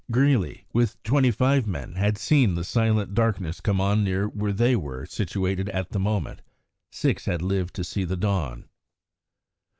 [0.09, 4.75] Greely, with twenty five men, had seen the silent darkness come on near where they
[4.75, 6.41] were situated at the moment
[6.91, 8.67] six had lived to see the dawn.